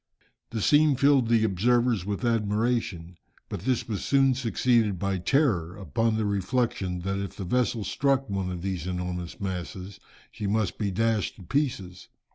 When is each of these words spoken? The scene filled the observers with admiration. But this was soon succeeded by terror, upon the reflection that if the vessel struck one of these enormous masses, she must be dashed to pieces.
The 0.49 0.63
scene 0.63 0.95
filled 0.95 1.27
the 1.27 1.43
observers 1.43 2.07
with 2.07 2.25
admiration. 2.25 3.17
But 3.49 3.65
this 3.65 3.87
was 3.87 4.03
soon 4.03 4.33
succeeded 4.33 4.97
by 4.97 5.19
terror, 5.19 5.77
upon 5.77 6.17
the 6.17 6.25
reflection 6.25 7.01
that 7.01 7.19
if 7.19 7.35
the 7.35 7.43
vessel 7.45 7.83
struck 7.83 8.27
one 8.27 8.51
of 8.51 8.63
these 8.63 8.87
enormous 8.87 9.39
masses, 9.39 9.99
she 10.31 10.47
must 10.47 10.79
be 10.79 10.89
dashed 10.89 11.35
to 11.35 11.43
pieces. 11.43 12.07